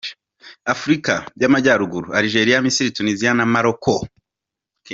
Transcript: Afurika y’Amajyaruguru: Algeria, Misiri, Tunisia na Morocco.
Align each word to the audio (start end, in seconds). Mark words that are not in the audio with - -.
Afurika 0.73 1.13
y’Amajyaruguru: 1.41 2.07
Algeria, 2.19 2.63
Misiri, 2.65 2.95
Tunisia 2.97 3.31
na 3.35 3.45
Morocco. 3.53 3.95